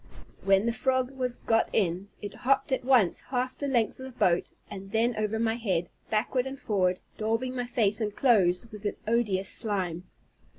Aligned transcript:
When 0.43 0.65
the 0.65 0.73
frog 0.73 1.11
was 1.11 1.35
got 1.35 1.69
in, 1.71 2.07
it 2.23 2.33
hopped 2.33 2.71
at 2.71 2.83
once 2.83 3.21
half 3.21 3.59
the 3.59 3.67
length 3.67 3.99
of 3.99 4.05
the 4.07 4.11
boat, 4.17 4.49
and 4.67 4.91
then 4.91 5.15
over 5.15 5.37
my 5.37 5.53
head, 5.53 5.91
backward 6.09 6.47
and 6.47 6.59
forward, 6.59 6.99
daubing 7.19 7.55
my 7.55 7.65
face 7.67 8.01
and 8.01 8.15
clothes 8.15 8.65
with 8.71 8.83
its 8.83 9.03
odious 9.07 9.49
slime. 9.49 10.05